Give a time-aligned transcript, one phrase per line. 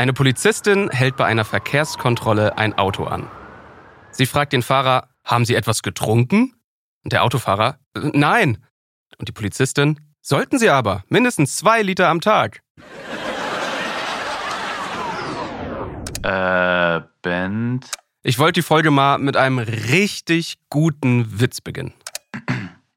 [0.00, 3.28] Eine Polizistin hält bei einer Verkehrskontrolle ein Auto an.
[4.12, 6.54] Sie fragt den Fahrer, haben Sie etwas getrunken?
[7.04, 8.64] Und der Autofahrer, nein.
[9.18, 12.62] Und die Polizistin, sollten Sie aber, mindestens zwei Liter am Tag.
[16.22, 17.90] Äh, Band.
[18.22, 21.92] Ich wollte die Folge mal mit einem richtig guten Witz beginnen.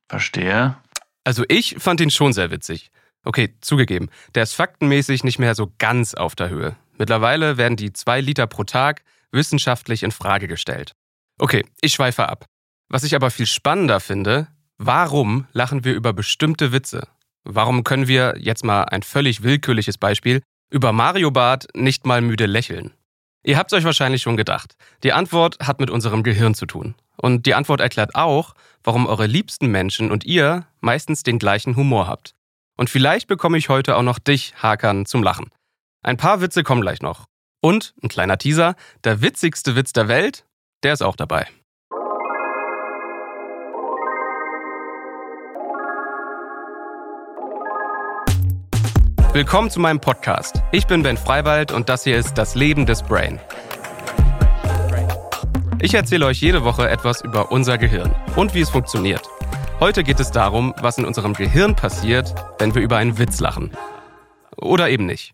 [0.07, 0.77] Verstehe.
[1.25, 2.91] Also ich fand ihn schon sehr witzig.
[3.25, 6.77] Okay, zugegeben, der ist faktenmäßig nicht mehr so ganz auf der Höhe.
[6.97, 10.93] Mittlerweile werden die zwei Liter pro Tag wissenschaftlich in Frage gestellt.
[11.39, 12.45] Okay, ich schweife ab.
[12.89, 14.47] Was ich aber viel spannender finde,
[14.77, 17.07] warum lachen wir über bestimmte Witze?
[17.43, 22.45] Warum können wir, jetzt mal ein völlig willkürliches Beispiel, über Mario Bart nicht mal müde
[22.45, 22.93] lächeln?
[23.45, 24.75] Ihr habt euch wahrscheinlich schon gedacht.
[25.03, 26.95] Die Antwort hat mit unserem Gehirn zu tun.
[27.17, 28.53] Und die Antwort erklärt auch,
[28.83, 32.35] warum eure liebsten Menschen und ihr meistens den gleichen Humor habt.
[32.77, 35.49] Und vielleicht bekomme ich heute auch noch dich, Hakan, zum Lachen.
[36.05, 37.27] Ein paar Witze kommen gleich noch.
[37.61, 40.45] Und, ein kleiner Teaser, der witzigste Witz der Welt,
[40.83, 41.47] der ist auch dabei.
[49.31, 50.61] Willkommen zu meinem Podcast.
[50.73, 53.39] Ich bin Ben Freiwald und das hier ist Das Leben des Brain.
[55.79, 59.25] Ich erzähle euch jede Woche etwas über unser Gehirn und wie es funktioniert.
[59.79, 63.71] Heute geht es darum, was in unserem Gehirn passiert, wenn wir über einen Witz lachen.
[64.57, 65.33] Oder eben nicht.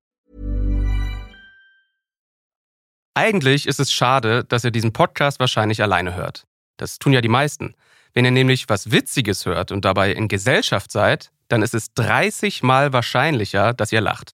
[3.13, 6.45] Eigentlich ist es schade, dass ihr diesen Podcast wahrscheinlich alleine hört.
[6.77, 7.75] Das tun ja die meisten.
[8.13, 12.63] Wenn ihr nämlich was Witziges hört und dabei in Gesellschaft seid, dann ist es 30
[12.63, 14.31] Mal wahrscheinlicher, dass ihr lacht.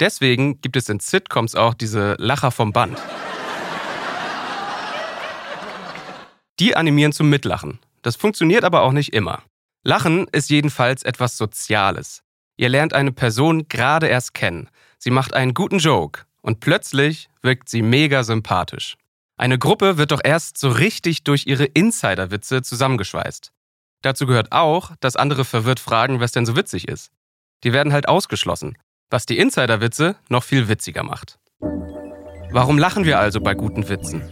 [0.00, 3.00] Deswegen gibt es in Sitcoms auch diese Lacher vom Band.
[6.58, 7.78] Die animieren zum Mitlachen.
[8.02, 9.42] Das funktioniert aber auch nicht immer.
[9.84, 12.24] Lachen ist jedenfalls etwas Soziales.
[12.56, 14.68] Ihr lernt eine Person gerade erst kennen.
[14.98, 18.96] Sie macht einen guten Joke und plötzlich wirkt sie mega sympathisch.
[19.36, 23.52] Eine Gruppe wird doch erst so richtig durch ihre Insiderwitze zusammengeschweißt.
[24.00, 27.10] Dazu gehört auch, dass andere verwirrt fragen, was denn so witzig ist.
[27.64, 28.78] Die werden halt ausgeschlossen,
[29.10, 31.38] was die Insiderwitze noch viel witziger macht.
[32.50, 34.22] Warum lachen wir also bei guten Witzen?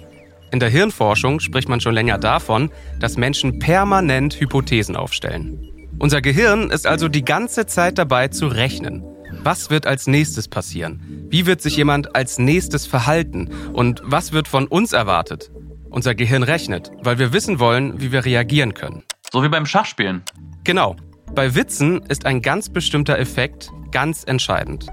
[0.53, 5.61] In der Hirnforschung spricht man schon länger davon, dass Menschen permanent Hypothesen aufstellen.
[5.99, 9.05] Unser Gehirn ist also die ganze Zeit dabei zu rechnen.
[9.47, 11.29] Was wird als nächstes passieren?
[11.31, 13.49] Wie wird sich jemand als nächstes verhalten?
[13.73, 15.53] Und was wird von uns erwartet?
[15.89, 19.05] Unser Gehirn rechnet, weil wir wissen wollen, wie wir reagieren können.
[19.31, 20.25] So wie beim Schachspielen.
[20.65, 20.97] Genau.
[21.33, 24.89] Bei Witzen ist ein ganz bestimmter Effekt ganz entscheidend.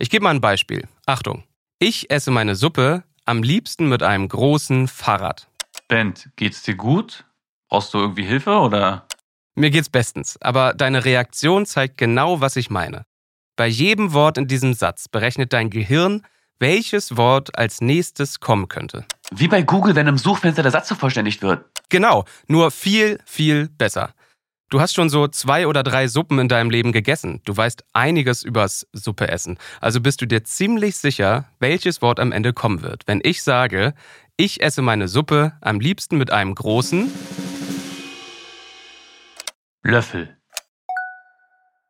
[0.00, 0.88] Ich gebe mal ein Beispiel.
[1.06, 1.44] Achtung.
[1.78, 5.46] Ich esse meine Suppe am liebsten mit einem großen Fahrrad.
[5.86, 7.26] Bent, geht's dir gut?
[7.68, 9.06] Brauchst du irgendwie Hilfe oder?
[9.54, 13.06] Mir geht's bestens, aber deine Reaktion zeigt genau, was ich meine.
[13.56, 16.22] Bei jedem Wort in diesem Satz berechnet dein Gehirn,
[16.58, 19.04] welches Wort als nächstes kommen könnte.
[19.30, 21.64] Wie bei Google, wenn im Suchfenster der Satz vervollständigt wird.
[21.88, 24.12] Genau, nur viel, viel besser.
[24.70, 27.42] Du hast schon so zwei oder drei Suppen in deinem Leben gegessen.
[27.44, 29.58] Du weißt einiges übers Suppeessen.
[29.80, 33.06] Also bist du dir ziemlich sicher, welches Wort am Ende kommen wird.
[33.06, 33.94] Wenn ich sage,
[34.36, 37.12] ich esse meine Suppe am liebsten mit einem großen
[39.82, 40.36] Löffel.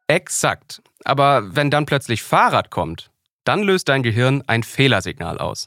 [0.09, 0.83] Exakt.
[1.05, 3.11] Aber wenn dann plötzlich Fahrrad kommt,
[3.45, 5.67] dann löst dein Gehirn ein Fehlersignal aus.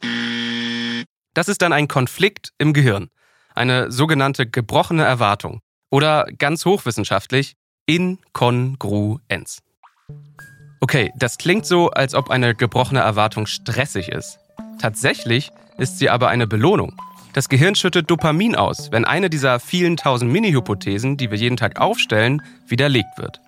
[1.33, 3.09] Das ist dann ein Konflikt im Gehirn,
[3.53, 5.61] eine sogenannte gebrochene Erwartung
[5.91, 7.53] oder ganz hochwissenschaftlich
[7.85, 9.59] Inkongruenz.
[10.79, 14.39] Okay, das klingt so, als ob eine gebrochene Erwartung stressig ist.
[14.79, 16.95] Tatsächlich ist sie aber eine Belohnung.
[17.33, 21.79] Das Gehirn schüttet Dopamin aus, wenn eine dieser vielen tausend Mini-Hypothesen, die wir jeden Tag
[21.79, 23.39] aufstellen, widerlegt wird.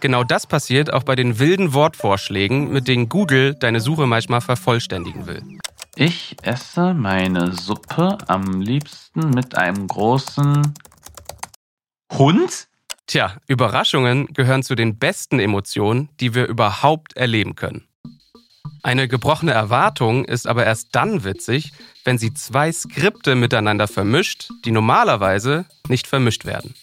[0.00, 5.26] Genau das passiert auch bei den wilden Wortvorschlägen, mit denen Google deine Suche manchmal vervollständigen
[5.26, 5.42] will.
[5.96, 10.72] Ich esse meine Suppe am liebsten mit einem großen
[12.12, 12.68] Hund?
[13.08, 17.88] Tja, Überraschungen gehören zu den besten Emotionen, die wir überhaupt erleben können.
[18.84, 21.72] Eine gebrochene Erwartung ist aber erst dann witzig,
[22.04, 26.74] wenn sie zwei Skripte miteinander vermischt, die normalerweise nicht vermischt werden.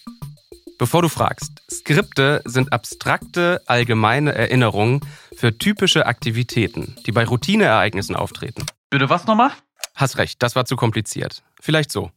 [0.78, 5.00] Bevor du fragst, Skripte sind abstrakte, allgemeine Erinnerungen
[5.36, 8.66] für typische Aktivitäten, die bei Routineereignissen auftreten.
[8.90, 9.52] Bitte was nochmal?
[9.96, 11.44] Hast recht, das war zu kompliziert.
[11.62, 12.12] Vielleicht so.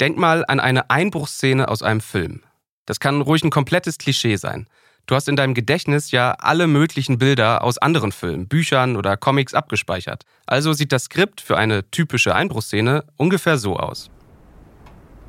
[0.00, 2.42] Denk mal an eine Einbruchsszene aus einem Film.
[2.86, 4.68] Das kann ruhig ein komplettes Klischee sein.
[5.06, 9.54] Du hast in deinem Gedächtnis ja alle möglichen Bilder aus anderen Filmen, Büchern oder Comics
[9.54, 10.24] abgespeichert.
[10.46, 14.10] Also sieht das Skript für eine typische Einbruchsszene ungefähr so aus.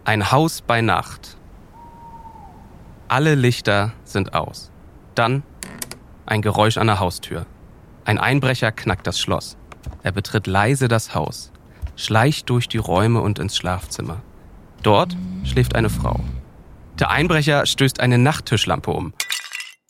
[0.06, 1.38] Ein Haus bei Nacht.
[3.08, 4.72] Alle Lichter sind aus.
[5.14, 5.44] Dann
[6.26, 7.46] ein Geräusch an der Haustür.
[8.04, 9.58] Ein Einbrecher knackt das Schloss.
[10.02, 11.52] Er betritt leise das Haus,
[11.96, 14.24] schleicht durch die Räume und ins Schlafzimmer.
[14.82, 16.20] Dort schläft eine Frau.
[16.98, 19.14] Der Einbrecher stößt eine Nachttischlampe um.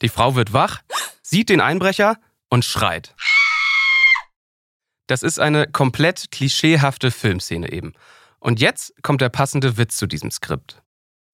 [0.01, 0.81] Die Frau wird wach,
[1.21, 2.17] sieht den Einbrecher
[2.49, 3.15] und schreit.
[5.07, 7.93] Das ist eine komplett klischeehafte Filmszene eben.
[8.39, 10.81] Und jetzt kommt der passende Witz zu diesem Skript.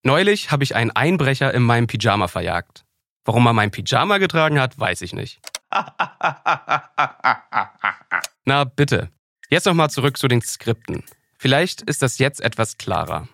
[0.02, 2.84] Neulich habe ich einen Einbrecher in meinem Pyjama verjagt.
[3.24, 5.40] Warum er mein Pyjama getragen hat, weiß ich nicht.
[8.44, 9.10] Na bitte.
[9.48, 11.04] Jetzt nochmal zurück zu den Skripten.
[11.38, 13.28] Vielleicht ist das jetzt etwas klarer.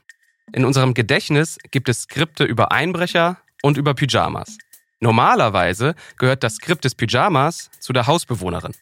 [0.52, 4.58] In unserem Gedächtnis gibt es Skripte über Einbrecher und über Pyjamas.
[5.00, 8.72] Normalerweise gehört das Skript des Pyjamas zu der Hausbewohnerin.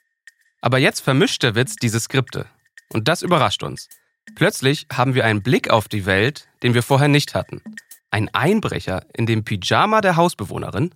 [0.60, 2.46] Aber jetzt vermischt der Witz diese Skripte.
[2.88, 3.88] Und das überrascht uns.
[4.34, 7.62] Plötzlich haben wir einen Blick auf die Welt, den wir vorher nicht hatten.
[8.10, 10.94] Ein Einbrecher in dem Pyjama der Hausbewohnerin?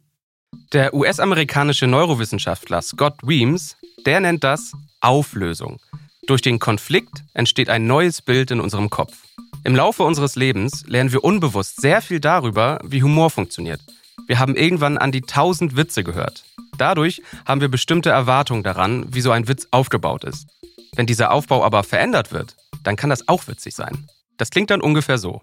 [0.73, 5.81] Der US-amerikanische Neurowissenschaftler Scott Weems, der nennt das Auflösung.
[6.27, 9.17] Durch den Konflikt entsteht ein neues Bild in unserem Kopf.
[9.65, 13.81] Im Laufe unseres Lebens lernen wir unbewusst sehr viel darüber, wie Humor funktioniert.
[14.27, 16.45] Wir haben irgendwann an die tausend Witze gehört.
[16.79, 20.47] Dadurch haben wir bestimmte Erwartungen daran, wie so ein Witz aufgebaut ist.
[20.95, 24.09] Wenn dieser Aufbau aber verändert wird, dann kann das auch witzig sein.
[24.37, 25.43] Das klingt dann ungefähr so.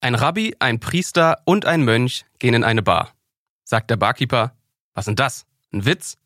[0.00, 3.12] Ein Rabbi, ein Priester und ein Mönch gehen in eine Bar.
[3.64, 4.54] Sagt der Barkeeper,
[4.94, 5.44] was sind das?
[5.72, 6.16] Ein Witz?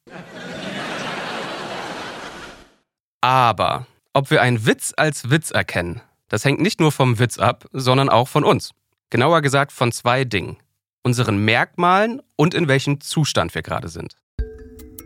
[3.21, 7.67] Aber ob wir einen Witz als Witz erkennen, das hängt nicht nur vom Witz ab,
[7.73, 8.73] sondern auch von uns.
[9.11, 10.59] Genauer gesagt von zwei Dingen
[11.03, 14.17] unseren Merkmalen und in welchem Zustand wir gerade sind.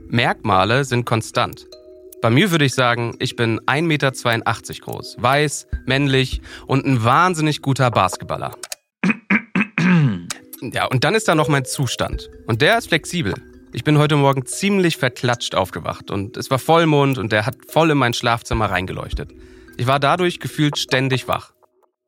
[0.08, 1.66] Merkmale sind konstant.
[2.26, 7.62] Bei mir würde ich sagen, ich bin 1,82 Meter groß, weiß, männlich und ein wahnsinnig
[7.62, 8.56] guter Basketballer.
[10.60, 12.28] Ja, und dann ist da noch mein Zustand.
[12.48, 13.34] Und der ist flexibel.
[13.72, 17.92] Ich bin heute Morgen ziemlich verklatscht aufgewacht und es war Vollmond und der hat voll
[17.92, 19.30] in mein Schlafzimmer reingeleuchtet.
[19.76, 21.52] Ich war dadurch gefühlt ständig wach.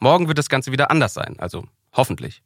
[0.00, 2.43] Morgen wird das Ganze wieder anders sein, also hoffentlich.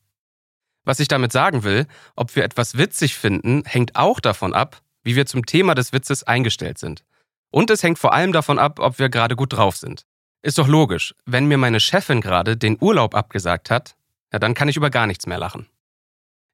[0.85, 1.87] Was ich damit sagen will,
[2.17, 6.23] ob wir etwas witzig finden, hängt auch davon ab, wie wir zum Thema des Witzes
[6.25, 7.03] eingestellt sind.
[7.53, 10.07] Und es hängt vor allem davon ab, ob wir gerade gut drauf sind.
[10.43, 13.95] Ist doch logisch, wenn mir meine Chefin gerade den Urlaub abgesagt hat,
[14.33, 15.69] ja, dann kann ich über gar nichts mehr lachen.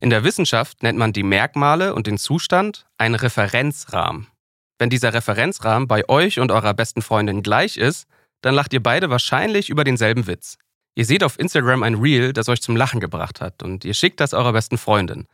[0.00, 4.26] In der Wissenschaft nennt man die Merkmale und den Zustand einen Referenzrahmen.
[4.78, 8.06] Wenn dieser Referenzrahmen bei euch und eurer besten Freundin gleich ist,
[8.40, 10.58] dann lacht ihr beide wahrscheinlich über denselben Witz.
[10.94, 14.18] Ihr seht auf Instagram ein Reel, das euch zum Lachen gebracht hat und ihr schickt
[14.18, 15.28] das eurer besten Freundin.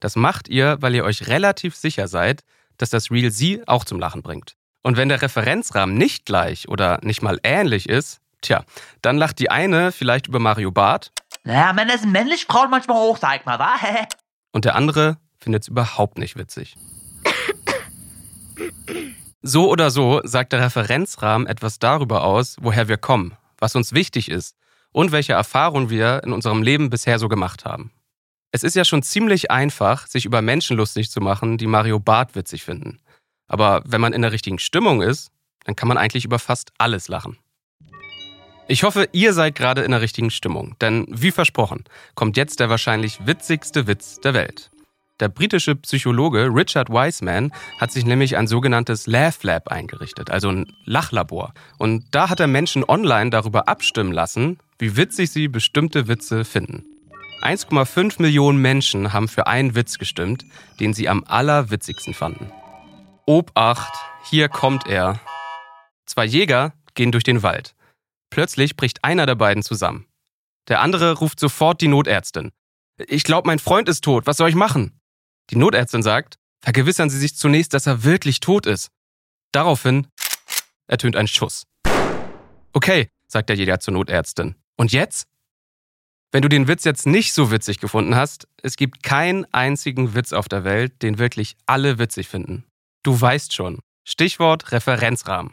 [0.00, 2.42] Das macht ihr, weil ihr euch relativ sicher seid,
[2.78, 4.56] dass das Reel sie auch zum Lachen bringt.
[4.82, 8.64] Und wenn der Referenzrahmen nicht gleich oder nicht mal ähnlich ist, tja,
[9.02, 11.12] dann lacht die eine vielleicht über Mario Barth.
[11.44, 13.74] Ja, Männer sind männlich, Frauen manchmal auch, sag mal, wa?
[14.52, 16.76] Und der andere findet es überhaupt nicht witzig.
[19.42, 24.30] So oder so sagt der Referenzrahmen etwas darüber aus, woher wir kommen, was uns wichtig
[24.30, 24.56] ist
[24.92, 27.90] und welche Erfahrungen wir in unserem Leben bisher so gemacht haben.
[28.52, 32.34] Es ist ja schon ziemlich einfach, sich über Menschen lustig zu machen, die Mario Barth
[32.34, 33.00] witzig finden.
[33.50, 35.30] Aber wenn man in der richtigen Stimmung ist,
[35.64, 37.36] dann kann man eigentlich über fast alles lachen.
[38.68, 42.70] Ich hoffe, ihr seid gerade in der richtigen Stimmung, denn wie versprochen, kommt jetzt der
[42.70, 44.70] wahrscheinlich witzigste Witz der Welt.
[45.18, 50.72] Der britische Psychologe Richard Wiseman hat sich nämlich ein sogenanntes Laugh Lab eingerichtet, also ein
[50.84, 51.52] Lachlabor.
[51.76, 56.84] Und da hat er Menschen online darüber abstimmen lassen, wie witzig sie bestimmte Witze finden.
[57.42, 60.44] 1,5 Millionen Menschen haben für einen Witz gestimmt,
[60.78, 62.52] den sie am allerwitzigsten fanden.
[63.26, 63.92] Obacht,
[64.24, 65.20] hier kommt er.
[66.06, 67.74] Zwei Jäger gehen durch den Wald.
[68.30, 70.06] Plötzlich bricht einer der beiden zusammen.
[70.68, 72.52] Der andere ruft sofort die Notärztin.
[73.08, 75.00] Ich glaube, mein Freund ist tot, was soll ich machen?
[75.50, 78.90] Die Notärztin sagt, vergewissern Sie sich zunächst, dass er wirklich tot ist.
[79.52, 80.06] Daraufhin
[80.86, 81.66] ertönt ein Schuss.
[82.72, 84.54] Okay, sagt der Jäger zur Notärztin.
[84.76, 85.26] Und jetzt?
[86.32, 90.32] Wenn du den Witz jetzt nicht so witzig gefunden hast, es gibt keinen einzigen Witz
[90.32, 92.64] auf der Welt, den wirklich alle witzig finden.
[93.02, 93.78] Du weißt schon.
[94.04, 95.52] Stichwort Referenzrahmen.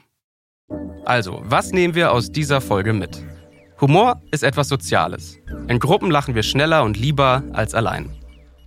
[1.05, 3.23] Also, was nehmen wir aus dieser Folge mit?
[3.79, 5.37] Humor ist etwas Soziales.
[5.69, 8.17] In Gruppen lachen wir schneller und lieber als allein.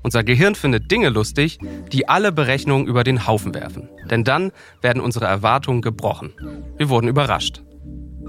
[0.02, 1.58] Unser Gehirn findet Dinge lustig,
[1.92, 3.90] die alle Berechnungen über den Haufen werfen.
[4.06, 6.32] Denn dann werden unsere Erwartungen gebrochen.
[6.78, 7.62] Wir wurden überrascht.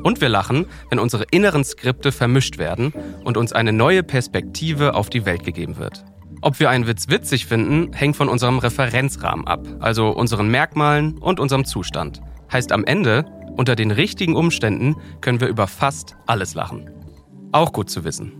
[0.03, 2.91] Und wir lachen, wenn unsere inneren Skripte vermischt werden
[3.23, 6.03] und uns eine neue Perspektive auf die Welt gegeben wird.
[6.43, 11.39] Ob wir einen Witz witzig finden, hängt von unserem Referenzrahmen ab, also unseren Merkmalen und
[11.39, 12.19] unserem Zustand.
[12.51, 13.25] Heißt am Ende,
[13.57, 16.89] unter den richtigen Umständen können wir über fast alles lachen.
[17.51, 18.33] Auch gut zu wissen.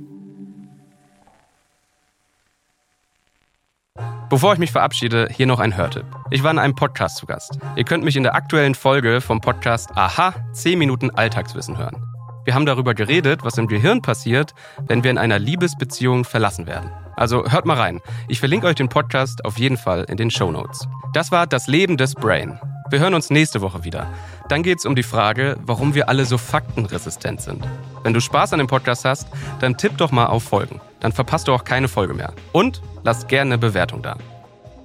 [4.31, 6.05] Bevor ich mich verabschiede, hier noch ein Hörtipp.
[6.31, 7.59] Ich war in einem Podcast zu Gast.
[7.75, 12.10] Ihr könnt mich in der aktuellen Folge vom Podcast Aha 10 Minuten Alltagswissen hören.
[12.43, 14.53] Wir haben darüber geredet, was im Gehirn passiert,
[14.87, 16.89] wenn wir in einer Liebesbeziehung verlassen werden.
[17.15, 18.01] Also hört mal rein.
[18.27, 20.87] Ich verlinke euch den Podcast auf jeden Fall in den Show Notes.
[21.13, 22.59] Das war das Leben des Brain.
[22.89, 24.07] Wir hören uns nächste Woche wieder.
[24.49, 27.63] Dann geht es um die Frage, warum wir alle so faktenresistent sind.
[28.03, 29.27] Wenn du Spaß an dem Podcast hast,
[29.59, 30.81] dann tipp doch mal auf Folgen.
[30.99, 32.33] Dann verpasst du auch keine Folge mehr.
[32.53, 34.17] Und lasst gerne eine Bewertung da.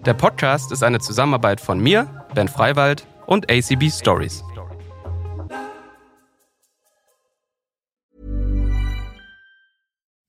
[0.04, 4.44] Der Podcast ist eine Zusammenarbeit von mir, Ben Freiwald und ACB Stories.